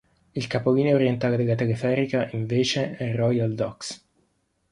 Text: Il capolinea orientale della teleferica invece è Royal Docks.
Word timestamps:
Il 0.31 0.47
capolinea 0.47 0.95
orientale 0.95 1.37
della 1.37 1.53
teleferica 1.53 2.27
invece 2.31 2.95
è 2.97 3.13
Royal 3.13 3.53
Docks. 3.53 4.07